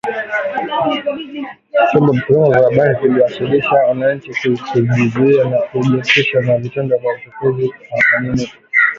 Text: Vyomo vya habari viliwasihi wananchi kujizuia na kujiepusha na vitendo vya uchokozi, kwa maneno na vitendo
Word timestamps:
Vyomo 1.87 2.11
vya 2.11 2.61
habari 2.63 2.95
viliwasihi 3.01 3.63
wananchi 3.87 4.33
kujizuia 4.73 5.43
na 5.49 5.61
kujiepusha 5.61 6.41
na 6.41 6.57
vitendo 6.57 6.97
vya 6.97 7.13
uchokozi, 7.13 7.67
kwa 7.67 7.99
maneno 8.13 8.29
na 8.31 8.33
vitendo 8.35 8.51